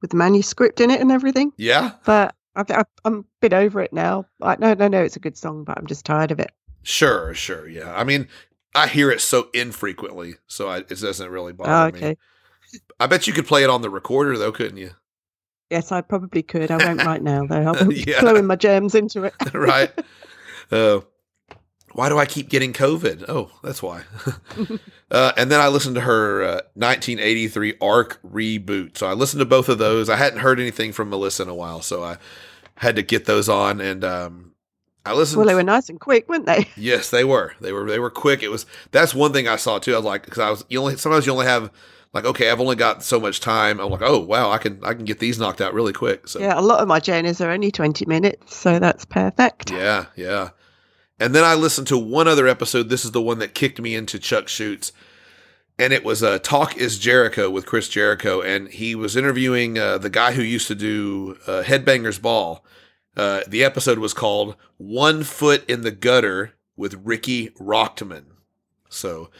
[0.00, 1.52] with the manuscript in it and everything.
[1.56, 1.92] Yeah.
[2.04, 4.26] But I, am a bit over it now.
[4.40, 5.02] I, no, no, no.
[5.02, 6.52] It's a good song, but I'm just tired of it.
[6.82, 7.68] Sure, sure.
[7.68, 7.94] Yeah.
[7.94, 8.28] I mean,
[8.74, 12.10] I hear it so infrequently, so I, it doesn't really bother oh, okay.
[12.10, 12.80] me.
[12.98, 14.92] I bet you could play it on the recorder though, couldn't you?
[15.70, 16.70] Yes, I probably could.
[16.70, 17.62] I won't right now though.
[17.62, 18.20] I'll be yeah.
[18.20, 19.34] blowing my germs into it.
[19.54, 19.90] right.
[20.70, 21.00] Uh,
[21.92, 23.26] why do I keep getting COVID?
[23.28, 24.02] Oh, that's why.
[25.10, 28.96] uh, and then I listened to her uh, 1983 ARC reboot.
[28.96, 30.08] So I listened to both of those.
[30.08, 32.16] I hadn't heard anything from Melissa in a while, so I
[32.76, 33.82] had to get those on.
[33.82, 34.51] And um,
[35.04, 35.38] I listened.
[35.38, 36.68] Well, they were nice and quick, weren't they?
[36.76, 37.54] Yes, they were.
[37.60, 37.88] They were.
[37.88, 38.42] They were quick.
[38.42, 38.66] It was.
[38.90, 39.94] That's one thing I saw too.
[39.94, 40.64] I was like, because I was.
[40.68, 41.70] You only sometimes you only have
[42.12, 44.94] like okay i've only got so much time i'm like oh wow i can i
[44.94, 47.50] can get these knocked out really quick so yeah a lot of my journeys are
[47.50, 50.50] only 20 minutes so that's perfect yeah yeah
[51.18, 53.94] and then i listened to one other episode this is the one that kicked me
[53.94, 54.92] into Chuck Shute's
[55.78, 59.78] and it was a uh, talk is jericho with chris jericho and he was interviewing
[59.78, 62.64] uh, the guy who used to do uh, headbangers ball
[63.16, 68.24] uh, the episode was called one foot in the gutter with Riki Rachtman
[68.88, 69.30] so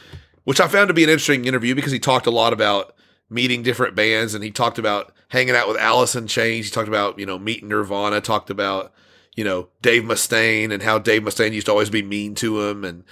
[0.45, 2.95] which I found to be an interesting interview because he talked a lot about
[3.31, 6.67] meeting different bands and he talked about hanging out with Alice in Chains.
[6.67, 8.93] He talked about, you know, meeting Nirvana, talked about,
[9.35, 12.85] you know, Dave Mustaine and how Dave Mustaine used to always be mean to him
[12.85, 13.05] and,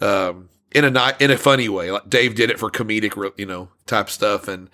[0.00, 1.90] um, in a not in a funny way.
[1.90, 4.48] Like Dave did it for comedic, you know, type stuff.
[4.48, 4.68] And,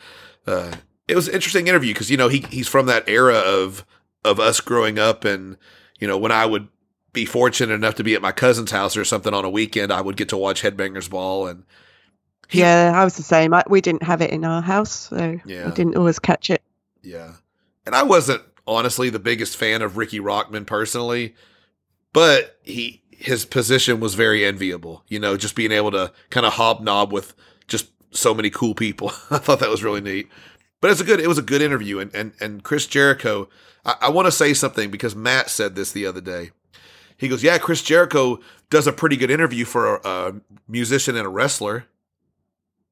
[0.47, 0.73] uh,
[1.07, 3.85] it was an interesting interview because, you know, he, he's from that era of,
[4.25, 5.57] of us growing up and,
[5.99, 6.69] you know, when I would
[7.13, 10.01] be fortunate enough to be at my cousin's house or something on a weekend, I
[10.01, 11.65] would get to watch Headbangers Ball and,
[12.49, 13.55] he, yeah, I was the same.
[13.55, 15.67] I, we didn't have it in our house, so yeah.
[15.67, 16.63] we didn't always catch it.
[17.03, 17.33] Yeah,
[17.87, 21.35] and I wasn't honestly the biggest fan of Riki Rachtman personally,
[22.13, 25.05] but he his position was very enviable.
[25.09, 27.35] You know, just being able to kind of hobnob with
[27.69, 29.09] just so many cool people.
[29.31, 30.29] I thought that was really neat.
[30.81, 31.21] But it's a good.
[31.21, 33.49] It was a good interview, and and and Chris Jericho.
[33.85, 36.51] I, I want to say something because Matt said this the other day.
[37.17, 40.35] He goes, "Yeah, Chris Jericho does a pretty good interview for a, a
[40.69, 41.87] musician and a wrestler."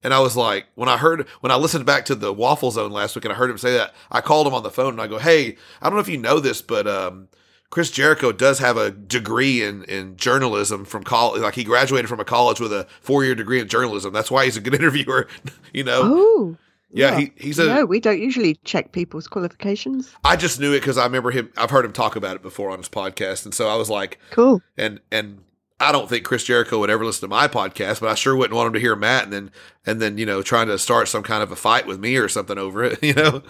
[0.05, 2.91] And I was like, when I heard, when I listened back to the Waffle Zone
[2.91, 5.01] last week and I heard him say that, I called him on the phone and
[5.01, 7.29] I go, Hey, I don't know if you know this, but, um,
[7.71, 11.41] Chris Jericho does have a degree in, in journalism from college.
[11.41, 14.13] Like he graduated from a college with a four year degree in journalism.
[14.13, 15.27] That's why he's a good interviewer,
[15.73, 16.03] you know?
[16.05, 16.57] Oh.
[16.93, 17.67] Yeah, He, he's a.
[17.67, 20.15] No, we don't usually check people's qualifications.
[20.25, 21.51] I just knew it because I remember him.
[21.57, 24.19] I've heard him talk about it before on his podcast, and so I was like,
[24.31, 25.39] "Cool." And and
[25.81, 28.55] I don't think Chris Jericho would ever listen to my podcast, but I sure wouldn't
[28.55, 29.51] want him to hear Matt and then
[29.87, 32.29] and then you know trying to start some kind of a fight with me or
[32.29, 32.99] something over it.
[33.03, 33.43] You know.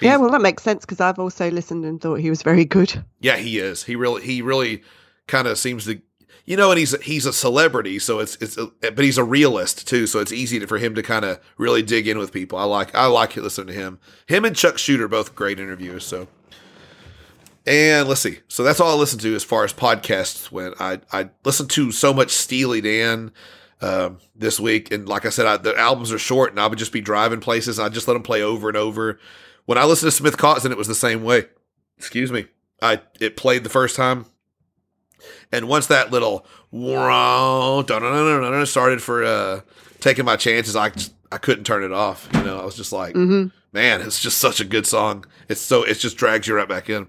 [0.00, 3.02] Yeah, well, that makes sense because I've also listened and thought he was very good.
[3.20, 3.84] Yeah, he is.
[3.84, 4.82] He really, he really
[5.28, 6.00] kind of seems to,
[6.44, 10.06] you know, and he's he's a celebrity, so it's it's, but he's a realist too,
[10.06, 12.58] so it's easy to, for him to kind of really dig in with people.
[12.58, 13.98] I like I like listening to him.
[14.26, 16.04] Him and Chuck Shooter are both great interviewers.
[16.04, 16.28] So,
[17.66, 18.40] and let's see.
[18.48, 20.74] So that's all I listened to as far as podcasts went.
[20.80, 23.32] I I listened to so much Steely Dan.
[23.80, 26.78] Um, this week, and like I said, I, the albums are short, and I would
[26.78, 27.78] just be driving places.
[27.78, 29.18] I just let them play over and over.
[29.66, 31.46] When I listened to Smith Kotzen, it was the same way.
[31.98, 32.46] Excuse me.
[32.80, 34.24] I it played the first time,
[35.54, 36.46] and once that little
[38.66, 39.60] started for uh,
[40.00, 42.28] taking my chances, I just, I couldn't turn it off.
[42.34, 45.26] You know, I was just like, hmm man, it's just such a good song.
[45.48, 47.08] It's so it just drags you right back in.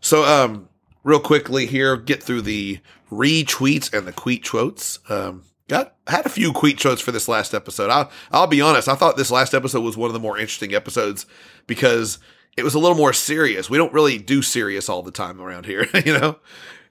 [0.00, 0.68] So, um,
[1.02, 2.78] real quickly here, get through the
[3.10, 5.00] retweets and the tweet quotes.
[5.08, 7.90] Um, got had a few tweet quotes for this last episode.
[7.90, 10.74] I'll I'll be honest, I thought this last episode was one of the more interesting
[10.74, 11.26] episodes
[11.66, 12.18] because
[12.56, 13.70] it was a little more serious.
[13.70, 16.38] We don't really do serious all the time around here, you know.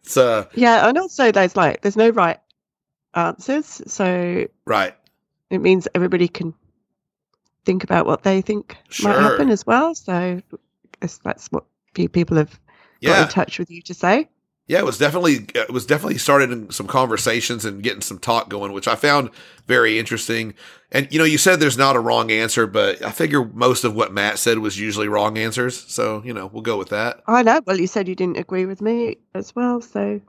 [0.04, 2.40] It's uh Yeah, and also there's like there's no right
[3.14, 4.96] answers, so right.
[5.50, 6.54] it means everybody can
[7.66, 9.94] think about what they think might happen as well.
[9.96, 10.42] So
[11.24, 12.60] that's what few people have
[13.04, 14.30] got in touch with you to say.
[14.72, 18.72] Yeah, it was definitely it was definitely started some conversations and getting some talk going,
[18.72, 19.30] which I found
[19.68, 20.54] very interesting.
[20.94, 23.96] And you know, you said there's not a wrong answer, but I figure most of
[23.96, 25.78] what Matt said was usually wrong answers.
[25.92, 27.22] So you know, we'll go with that.
[27.28, 27.60] I know.
[27.68, 30.22] Well, you said you didn't agree with me as well, so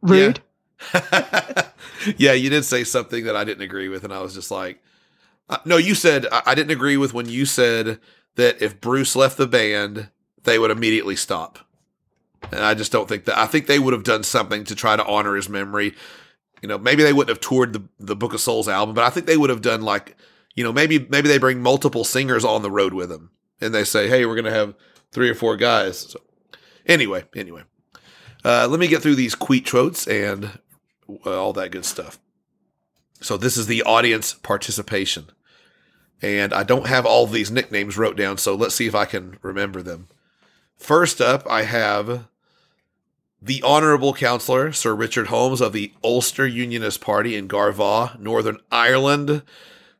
[0.00, 0.40] rude.
[2.16, 4.82] yeah, you did say something that I didn't agree with, and I was just like,
[5.50, 8.00] uh, no, you said I, I didn't agree with when you said
[8.36, 10.08] that if Bruce left the band,
[10.44, 11.58] they would immediately stop.
[12.50, 13.38] And I just don't think that.
[13.38, 15.94] I think they would have done something to try to honor his memory.
[16.60, 19.10] You know, maybe they wouldn't have toured the the Book of Souls album, but I
[19.10, 20.16] think they would have done like,
[20.54, 23.84] you know, maybe maybe they bring multiple singers on the road with them, and they
[23.84, 24.74] say, hey, we're gonna have
[25.10, 25.98] three or four guys.
[25.98, 26.20] So,
[26.86, 27.62] anyway, anyway,
[28.44, 30.58] uh, let me get through these tweet quotes and
[31.24, 32.18] uh, all that good stuff.
[33.20, 35.26] So this is the audience participation.
[36.20, 39.38] And I don't have all these nicknames wrote down, so let's see if I can
[39.42, 40.08] remember them.
[40.76, 42.26] First up, I have
[43.42, 49.42] the Honorable Counselor, Sir Richard Holmes of the Ulster Unionist Party in Garvagh, Northern Ireland,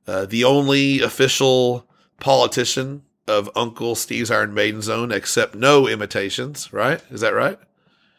[0.06, 1.88] uh, the only official
[2.20, 7.02] politician of Uncle Steve's Iron Maiden Zone, except no imitations, right?
[7.10, 7.58] Is that right?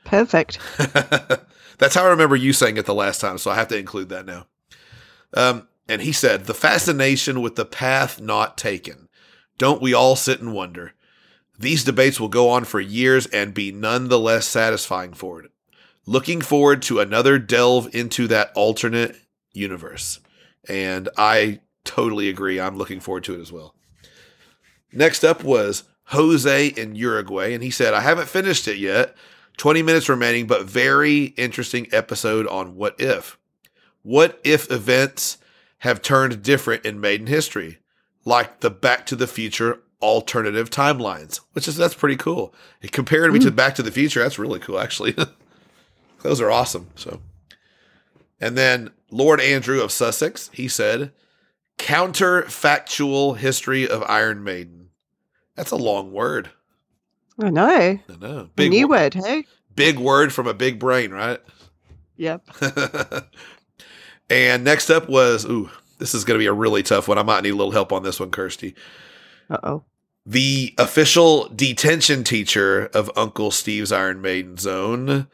[0.03, 0.59] Perfect.
[1.77, 4.09] That's how I remember you saying it the last time, so I have to include
[4.09, 4.47] that now.
[5.33, 9.07] Um, and he said, The fascination with the path not taken.
[9.57, 10.93] Don't we all sit and wonder?
[11.57, 15.51] These debates will go on for years and be none the less satisfying for it.
[16.05, 19.15] Looking forward to another delve into that alternate
[19.53, 20.19] universe.
[20.67, 22.59] And I totally agree.
[22.59, 23.75] I'm looking forward to it as well.
[24.91, 29.15] Next up was Jose in Uruguay, and he said, I haven't finished it yet.
[29.57, 33.37] 20 minutes remaining, but very interesting episode on what if.
[34.01, 35.37] What if events
[35.79, 37.79] have turned different in Maiden history,
[38.25, 42.53] like the Back to the Future alternative timelines, which is that's pretty cool.
[42.81, 44.21] It compared me to Back to the Future.
[44.21, 45.15] That's really cool, actually.
[46.21, 46.89] Those are awesome.
[46.95, 47.21] So,
[48.39, 51.13] and then Lord Andrew of Sussex, he said,
[51.77, 54.89] counterfactual history of Iron Maiden.
[55.55, 56.49] That's a long word.
[57.41, 57.65] I know.
[57.67, 58.49] I know.
[58.55, 59.45] Big new wo- word, hey?
[59.75, 61.39] Big word from a big brain, right?
[62.17, 62.45] Yep.
[64.29, 67.17] and next up was, ooh, this is going to be a really tough one.
[67.17, 68.75] I might need a little help on this one, Kirsty.
[69.49, 69.83] Uh oh.
[70.25, 75.27] The official detention teacher of Uncle Steve's Iron Maiden Zone,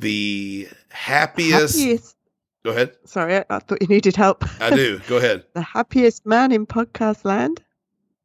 [0.00, 1.78] the happiest.
[1.78, 2.16] Happiest.
[2.64, 2.92] Go ahead.
[3.04, 4.44] Sorry, I, I thought you needed help.
[4.60, 5.00] I do.
[5.08, 5.44] Go ahead.
[5.54, 7.62] the happiest man in podcast land,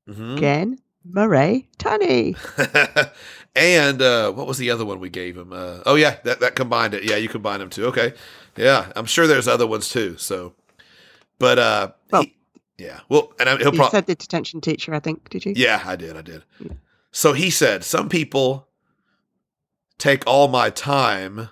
[0.09, 0.37] Mhm.
[0.37, 2.35] again, Murray Tunney.
[3.55, 5.53] and uh, what was the other one we gave him?
[5.53, 7.03] Uh, oh yeah, that that combined it.
[7.03, 7.85] Yeah, you combined them too.
[7.87, 8.13] Okay,
[8.55, 10.17] yeah, I'm sure there's other ones too.
[10.17, 10.53] So,
[11.39, 12.33] but uh, Well- he-
[12.77, 15.29] yeah, well, and I, he'll probably said the detention teacher, I think.
[15.29, 15.53] Did you?
[15.55, 16.43] yeah, I did, I did.
[16.59, 16.73] Yeah.
[17.11, 18.67] So he said, some people
[19.97, 21.49] take all my time.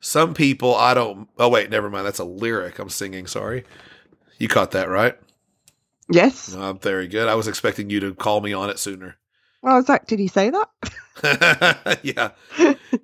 [0.00, 1.28] Some people I don't.
[1.38, 2.06] Oh wait, never mind.
[2.06, 3.26] That's a lyric I'm singing.
[3.26, 3.64] Sorry,
[4.38, 5.18] you caught that right.
[6.10, 6.54] Yes.
[6.54, 7.28] No, I'm very good.
[7.28, 9.16] I was expecting you to call me on it sooner.
[9.60, 11.98] Well, I was like, did he say that?
[12.02, 12.30] yeah,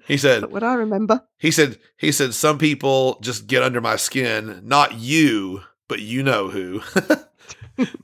[0.07, 0.51] he said.
[0.51, 1.23] What I remember.
[1.39, 6.23] He said he said some people just get under my skin, not you, but you
[6.23, 6.81] know who.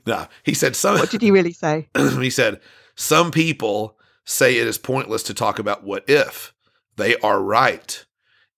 [0.05, 1.87] no, he said some What did he really say?
[1.95, 2.59] he said
[2.95, 6.53] some people say it is pointless to talk about what if.
[6.97, 8.05] They are right.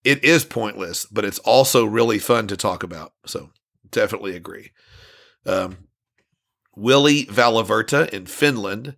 [0.04, 3.14] It is pointless, but it's also really fun to talk about.
[3.26, 3.52] So,
[3.90, 4.72] definitely agree.
[5.46, 5.88] Um,
[6.76, 8.98] Willie Valaverta in Finland,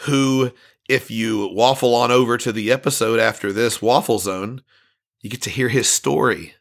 [0.00, 0.52] who,
[0.88, 4.62] if you waffle on over to the episode after this Waffle Zone,
[5.20, 6.54] you get to hear his story.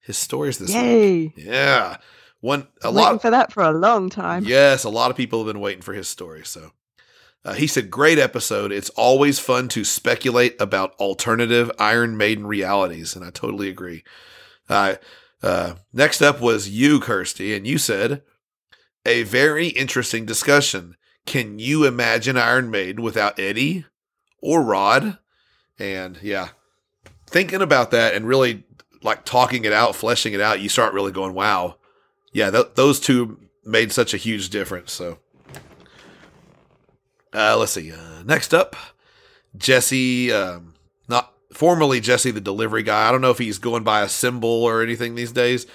[0.00, 1.22] His story is this Yay!
[1.22, 1.32] week.
[1.36, 1.96] Yeah.
[2.40, 4.44] One a Waiting lot for that for a long time.
[4.44, 6.44] Yes, a lot of people have been waiting for his story.
[6.44, 6.72] So
[7.44, 8.70] uh, he said, Great episode.
[8.70, 13.16] It's always fun to speculate about alternative Iron Maiden realities.
[13.16, 14.04] And I totally agree.
[14.68, 14.96] Uh,
[15.42, 18.22] uh, next up was you, Kirsty, and you said,
[19.04, 20.96] A very interesting discussion.
[21.26, 23.84] Can you imagine Iron Maiden without Eddie
[24.40, 25.18] or Rod?
[25.78, 26.48] And yeah,
[27.26, 28.64] thinking about that and really
[29.02, 31.76] like talking it out, fleshing it out, you start really going, wow.
[32.32, 34.92] Yeah, th- those two made such a huge difference.
[34.92, 35.18] So,
[37.34, 37.92] uh, let's see.
[37.92, 38.76] Uh, next up,
[39.56, 40.74] Jesse, um,
[41.08, 43.08] not formerly Jesse the delivery guy.
[43.08, 45.66] I don't know if he's going by a symbol or anything these days,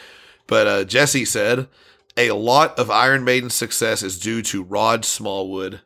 [0.48, 1.68] but uh, Jesse said
[2.16, 5.82] a lot of Iron Maiden's success is due to Rod Smallwood,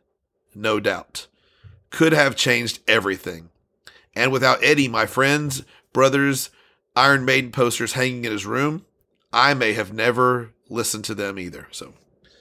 [0.54, 1.26] no doubt.
[1.90, 3.48] Could have changed everything.
[4.14, 6.50] And without Eddie, my friends, brothers,
[6.94, 8.84] Iron Maiden posters hanging in his room,
[9.32, 11.68] I may have never listened to them either.
[11.70, 11.94] So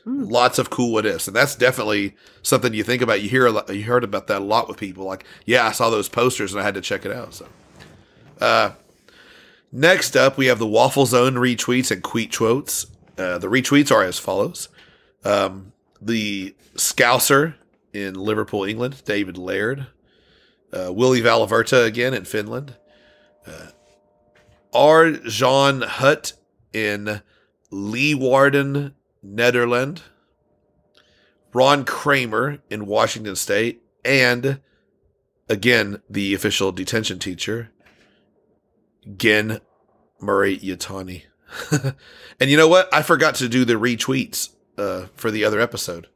[0.06, 0.32] Mm.
[0.32, 3.22] lots of cool what ifs, and that's definitely something you think about.
[3.22, 5.04] You hear a lot, you heard about that a lot with people.
[5.04, 7.34] Like, yeah, I saw those posters and I had to check it out.
[7.34, 7.48] So,
[8.40, 8.72] uh,
[9.70, 12.86] next up we have the Waffle Zone retweets and tweet quotes.
[13.18, 14.70] Uh, the retweets are as follows:
[15.26, 17.56] um, the Scouser
[17.92, 19.88] in Liverpool, England, David Laird,
[20.72, 22.76] uh, Willie Valaverta again in Finland,
[23.46, 23.72] uh,
[24.74, 25.12] R.
[25.12, 26.32] Jean Hutt
[26.72, 27.22] in
[27.72, 30.04] Leeuwarden, Netherlands,
[31.54, 34.60] Ron Kramer in Washington State, and
[35.50, 37.72] again, the official detention teacher,
[39.16, 39.60] Gen
[40.20, 41.24] Murray Yatani.
[42.40, 42.94] and you know what?
[42.94, 46.08] I forgot to do the retweets uh, for the other episode.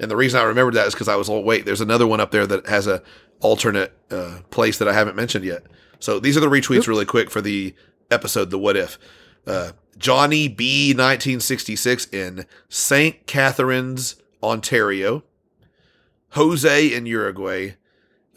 [0.00, 2.20] And the reason I remembered that is because I was, oh, wait, there's another one
[2.20, 3.02] up there that has a
[3.40, 5.64] alternate uh, place that I haven't mentioned yet.
[6.00, 6.88] So these are the retweets Oops.
[6.88, 7.74] really quick for the
[8.10, 8.98] episode, The What If.
[9.48, 10.90] Uh, Johnny B.
[10.90, 13.26] 1966 in St.
[13.26, 15.24] Catharines, Ontario.
[16.32, 17.74] Jose in Uruguay.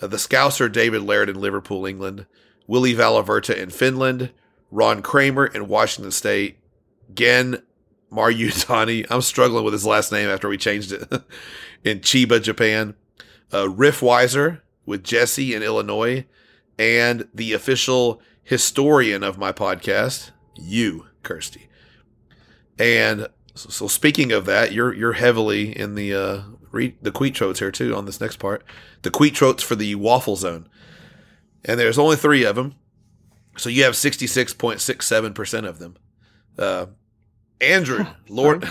[0.01, 2.25] Uh, the Scouser David Laird in Liverpool, England.
[2.65, 4.31] Willie Valaverta in Finland.
[4.71, 6.57] Ron Kramer in Washington State.
[7.13, 7.61] Gen
[8.11, 9.05] Maryutani.
[9.11, 11.07] I'm struggling with his last name after we changed it.
[11.83, 12.95] in Chiba, Japan.
[13.53, 16.25] Uh, Riff Weiser with Jesse in Illinois.
[16.79, 21.67] And the official historian of my podcast, you, Kirsty.
[22.77, 27.59] And so, so speaking of that, you're you're heavily in the uh re- the Queetrotes
[27.59, 28.63] here too on this next part.
[29.01, 30.67] The Queetrotes for the Waffle Zone.
[31.63, 32.73] And there's only 3 of them.
[33.55, 35.97] So you have 66.67% of them.
[36.57, 36.87] Uh
[37.59, 38.67] Andrew, Lord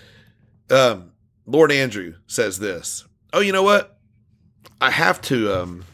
[0.70, 1.12] um
[1.46, 3.04] Lord Andrew says this.
[3.32, 3.98] Oh, you know what?
[4.80, 5.84] I have to um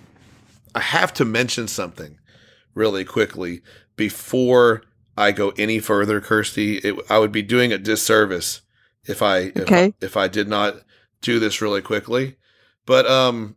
[0.74, 2.18] I have to mention something
[2.74, 3.62] really quickly
[3.96, 4.82] before
[5.18, 6.78] I go any further, Kirsty.
[6.78, 8.62] It, I would be doing a disservice
[9.04, 9.92] if I if, Okay.
[10.00, 10.76] if I did not
[11.20, 12.36] do this really quickly.
[12.86, 13.56] But um,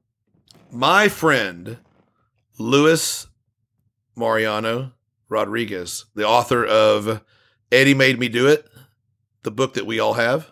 [0.71, 1.77] my friend
[2.57, 3.27] Luis
[4.15, 4.93] Mariano
[5.29, 7.21] Rodriguez, the author of
[7.71, 8.67] Eddie Made Me Do It,
[9.43, 10.51] the book that we all have.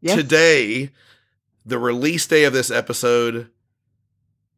[0.00, 0.16] Yes.
[0.16, 0.90] Today,
[1.66, 3.50] the release day of this episode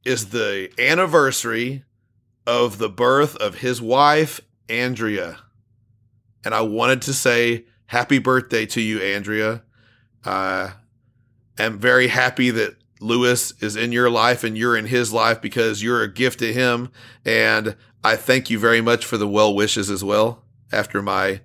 [0.05, 1.85] is the anniversary
[2.47, 5.38] of the birth of his wife, Andrea.
[6.44, 9.62] And I wanted to say happy birthday to you, Andrea.
[10.25, 10.72] I
[11.59, 15.82] am very happy that Luis is in your life and you're in his life because
[15.82, 16.91] you're a gift to him.
[17.24, 21.41] And I thank you very much for the well wishes as well after my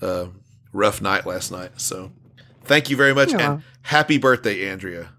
[0.00, 0.26] uh,
[0.72, 1.80] rough night last night.
[1.80, 2.12] So
[2.64, 3.34] thank you very much.
[3.34, 3.38] Aw.
[3.38, 5.10] And happy birthday, Andrea.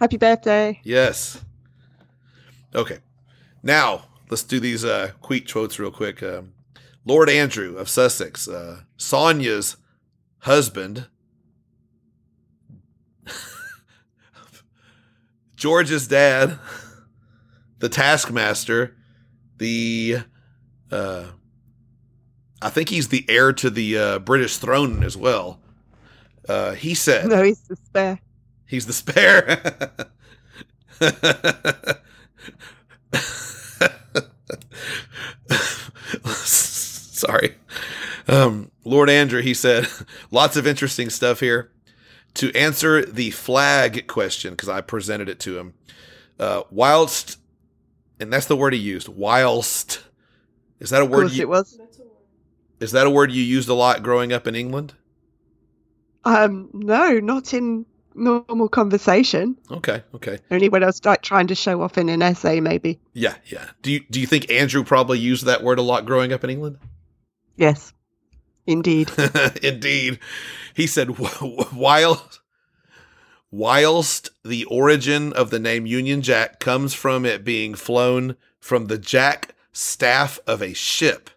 [0.00, 0.80] Happy birthday.
[0.82, 1.40] Yes.
[2.74, 2.98] Okay.
[3.62, 6.22] Now let's do these uh, quotes real quick.
[6.22, 6.54] Um,
[7.04, 9.76] Lord Andrew of Sussex, uh, Sonia's
[10.40, 11.08] husband,
[15.56, 16.58] George's dad,
[17.78, 18.96] the Taskmaster,
[19.58, 20.18] the
[20.90, 21.24] uh,
[22.60, 25.60] I think he's the heir to the uh, British throne as well.
[26.48, 28.20] Uh, he said, No, he's the spare.
[28.66, 29.90] He's the spare.
[37.22, 37.54] Sorry.
[38.26, 39.86] Um, Lord Andrew, he said,
[40.32, 41.70] lots of interesting stuff here.
[42.34, 45.74] To answer the flag question, because I presented it to him,
[46.40, 47.38] uh, whilst,
[48.18, 50.02] and that's the word he used, whilst.
[50.80, 51.30] Is that a word?
[51.30, 51.78] You, it was.
[52.80, 54.94] is that a word you used a lot growing up in England?
[56.24, 59.56] Um, no, not in normal conversation.
[59.70, 60.38] Okay, okay.
[60.50, 62.98] Only when I was like trying to show off in an essay, maybe.
[63.12, 63.66] Yeah, yeah.
[63.82, 66.50] Do you do you think Andrew probably used that word a lot growing up in
[66.50, 66.78] England?
[67.56, 67.92] Yes,
[68.66, 69.10] indeed.
[69.62, 70.18] Indeed.
[70.74, 72.30] He said while
[73.50, 78.98] whilst the origin of the name Union Jack comes from it being flown from the
[78.98, 81.30] jack staff of a ship.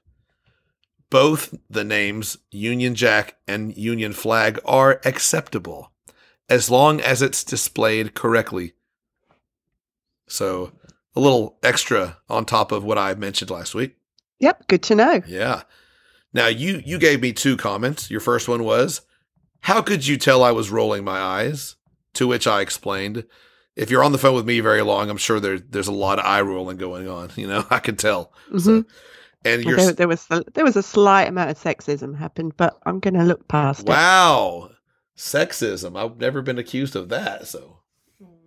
[1.10, 5.92] Both the names Union Jack and Union Flag are acceptable
[6.50, 8.74] as long as it's displayed correctly.
[10.28, 10.72] So,
[11.16, 13.96] a little extra on top of what I mentioned last week.
[14.40, 15.22] Yep, good to know.
[15.28, 15.64] Yeah.
[16.36, 18.12] Now you you gave me two comments.
[18.12, 19.02] Your first one was,
[19.62, 21.78] "How could you tell I was rolling my eyes?"
[22.16, 23.24] To which I explained,
[23.78, 26.20] "If you're on the phone with me very long, I'm sure there there's a lot
[26.20, 27.32] of eye rolling going on.
[27.38, 28.60] You know, I can tell." Mhm.
[28.60, 28.86] So,
[29.46, 32.80] and you're There, there was a, there was a slight amount of sexism happened, but
[32.86, 34.72] I'm going to look past wow,
[35.18, 35.98] sexism.
[35.98, 37.48] I've never been accused of that.
[37.48, 37.78] So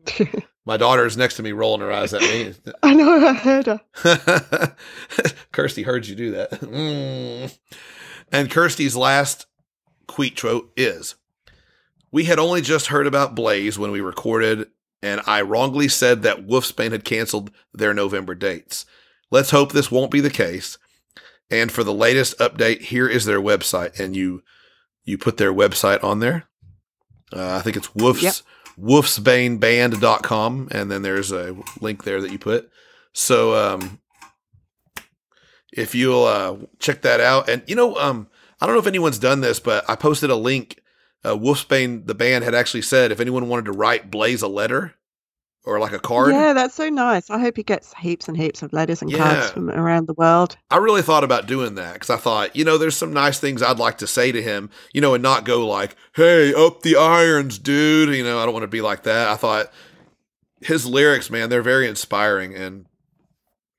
[0.06, 0.44] it.
[0.68, 2.52] my daughter is next to me, rolling her eyes at me.
[2.82, 4.76] I know, I heard her.
[5.52, 6.50] Kirsty heard you do that.
[6.60, 7.58] Mm.
[8.30, 9.46] And Kirsty's last
[10.06, 11.14] quote is
[12.12, 14.68] We had only just heard about Blaze when we recorded,
[15.02, 18.84] and I wrongly said that Wolfsbane had canceled their November dates.
[19.30, 20.76] Let's hope this won't be the case.
[21.50, 23.98] And for the latest update, here is their website.
[23.98, 24.42] And you
[25.04, 26.44] you put their website on there.
[27.32, 28.34] Uh, I think it's Wolfs Yep.
[28.80, 32.70] wolfsbaneband.com and then there's a link there that you put.
[33.12, 34.00] So um
[35.72, 38.28] if you'll uh check that out and you know um
[38.60, 40.80] I don't know if anyone's done this but I posted a link
[41.24, 44.94] uh Wolfsbane the band had actually said if anyone wanted to write Blaze a letter
[45.68, 46.32] or like a card.
[46.32, 47.28] Yeah, that's so nice.
[47.28, 49.18] I hope he gets heaps and heaps of letters and Yeah.
[49.18, 50.56] cards from around the world.
[50.70, 53.62] I really thought about doing that because I thought, you know, there's some nice things
[53.62, 56.96] I'd like to say to him, you know, and not go like, hey, up the
[56.96, 58.14] irons, dude.
[58.16, 59.28] You know, I don't want to be like that.
[59.28, 59.70] I thought
[60.60, 62.54] his lyrics, man, they're very inspiring.
[62.54, 62.86] And,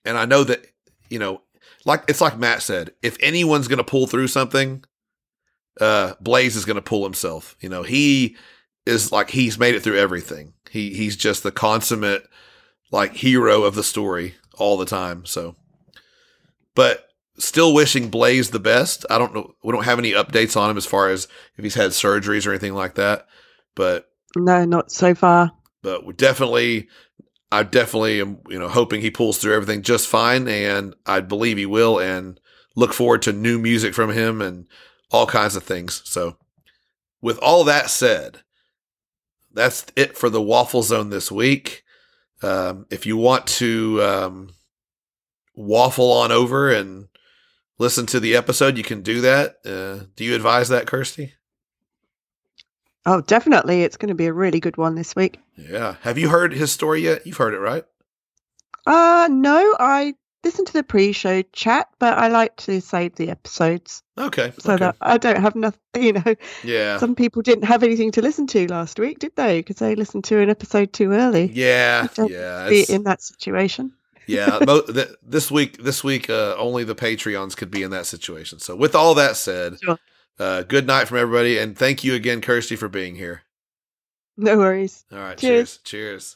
[0.06, 0.66] and I know that,
[1.10, 1.42] you know,
[1.86, 4.84] like, it's like Matt said, if anyone's going to pull through something,
[5.82, 7.56] uh, Blaze is going to pull himself.
[7.62, 8.36] You know, he
[8.90, 10.54] is like, he's made it through everything.
[10.70, 12.24] He, he's just the consummate,
[12.92, 15.26] like, hero of the story all the time.
[15.26, 15.56] So,
[16.76, 17.06] but
[17.38, 19.06] still wishing Blaze the best.
[19.10, 19.54] I don't know.
[19.64, 21.28] We don't have any updates on him as far as
[21.58, 23.28] if he's had surgeries or anything like that.
[23.76, 25.52] But No, not so far.
[25.82, 26.88] but we definitely,
[27.52, 31.58] I definitely am you know hoping he pulls through everything just fine, and I believe
[31.58, 32.40] he will, and
[32.76, 34.66] look forward to new music from him and
[35.12, 36.02] all kinds of things.
[36.06, 36.38] So,
[37.22, 38.42] with all that said,
[39.54, 41.84] that's it for the Waffle Zone this week.
[42.42, 44.50] Um, if you want to um,
[45.56, 47.08] waffle on over and
[47.78, 49.58] listen to the episode, you can do that.
[49.66, 51.34] Uh, do you advise that, Kirsty?
[53.06, 53.84] Oh, definitely.
[53.84, 55.40] It's going to be a really good one this week.
[55.58, 55.96] Yeah.
[56.02, 57.26] Have you heard his story yet?
[57.26, 57.84] You've heard it, right?
[58.86, 63.30] Uh, no, I listened to the pre show chat, but I like to save the
[63.30, 64.54] episodes Okay.
[64.60, 64.86] so okay.
[64.86, 66.36] that I don't have nothing, you know.
[66.64, 66.98] yeah.
[66.98, 69.60] Some people didn't have anything to listen to last week, did they?
[69.60, 71.52] Because they listened to an episode too early.
[71.54, 73.92] Yeah, yeah, Be in that situation.
[74.28, 74.60] yeah.
[74.66, 78.60] Mo- th- this week, this week, uh, only the Patreons could be in that situation.
[78.60, 79.98] So, with all that said, Sure.
[80.40, 83.42] uh, good night from everybody, and thank you again, Kirsty, for being here.
[84.38, 85.04] No worries.
[85.12, 85.80] All right, Cheers.
[85.84, 85.84] cheers.
[85.84, 86.36] cheers.